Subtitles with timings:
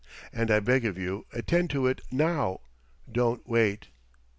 [0.33, 2.61] And I beg of you, attend to it now,
[3.11, 3.89] don't wait."